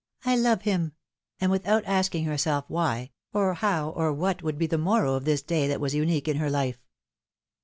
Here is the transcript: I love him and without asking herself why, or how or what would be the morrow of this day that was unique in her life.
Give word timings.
I 0.25 0.35
love 0.35 0.63
him 0.63 0.93
and 1.39 1.51
without 1.51 1.85
asking 1.85 2.25
herself 2.25 2.65
why, 2.67 3.11
or 3.33 3.53
how 3.53 3.91
or 3.91 4.11
what 4.11 4.41
would 4.41 4.57
be 4.57 4.65
the 4.65 4.79
morrow 4.79 5.13
of 5.13 5.25
this 5.25 5.43
day 5.43 5.67
that 5.67 5.79
was 5.79 5.93
unique 5.93 6.27
in 6.27 6.37
her 6.37 6.49
life. 6.49 6.83